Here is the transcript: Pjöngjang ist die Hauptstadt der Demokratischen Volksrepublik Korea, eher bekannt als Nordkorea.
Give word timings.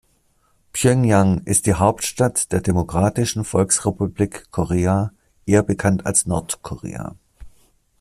Pjöngjang 0.73 1.43
ist 1.45 1.67
die 1.67 1.75
Hauptstadt 1.75 2.51
der 2.51 2.61
Demokratischen 2.61 3.43
Volksrepublik 3.43 4.49
Korea, 4.49 5.13
eher 5.45 5.61
bekannt 5.61 6.07
als 6.07 6.25
Nordkorea. 6.25 7.15